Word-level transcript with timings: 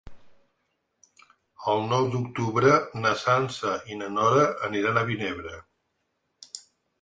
El 1.73 1.83
nou 1.91 2.07
d'octubre 2.15 2.79
na 3.03 3.11
Sança 3.25 3.75
i 3.93 3.99
na 4.01 4.09
Nora 4.15 4.47
aniran 4.69 4.99
a 4.99 5.05
Vinebre. 5.11 5.55